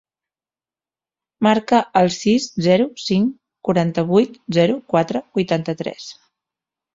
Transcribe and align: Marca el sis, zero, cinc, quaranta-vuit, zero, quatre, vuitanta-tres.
Marca 1.47 1.81
el 2.01 2.09
sis, 2.15 2.47
zero, 2.67 2.87
cinc, 3.09 3.35
quaranta-vuit, 3.69 4.41
zero, 4.59 4.79
quatre, 4.95 5.23
vuitanta-tres. 5.39 6.11